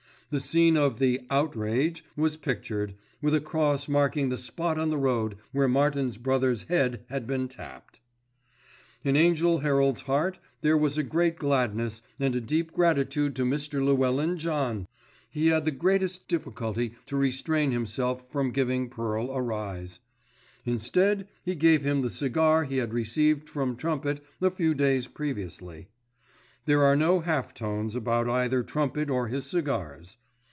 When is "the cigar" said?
22.03-22.63